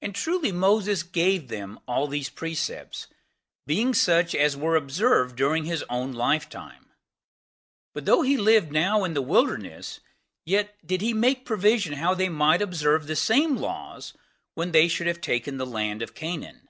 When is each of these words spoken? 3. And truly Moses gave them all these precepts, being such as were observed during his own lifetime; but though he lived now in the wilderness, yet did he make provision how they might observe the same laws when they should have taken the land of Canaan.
3. 0.00 0.06
And 0.06 0.14
truly 0.14 0.52
Moses 0.52 1.02
gave 1.02 1.48
them 1.48 1.78
all 1.86 2.08
these 2.08 2.30
precepts, 2.30 3.08
being 3.66 3.92
such 3.92 4.34
as 4.34 4.56
were 4.56 4.74
observed 4.74 5.36
during 5.36 5.66
his 5.66 5.84
own 5.90 6.12
lifetime; 6.12 6.88
but 7.92 8.06
though 8.06 8.22
he 8.22 8.38
lived 8.38 8.72
now 8.72 9.04
in 9.04 9.12
the 9.12 9.20
wilderness, 9.20 10.00
yet 10.46 10.74
did 10.86 11.02
he 11.02 11.12
make 11.12 11.44
provision 11.44 11.92
how 11.92 12.14
they 12.14 12.30
might 12.30 12.62
observe 12.62 13.06
the 13.06 13.14
same 13.16 13.58
laws 13.58 14.14
when 14.54 14.72
they 14.72 14.88
should 14.88 15.06
have 15.06 15.20
taken 15.20 15.58
the 15.58 15.66
land 15.66 16.00
of 16.00 16.14
Canaan. 16.14 16.66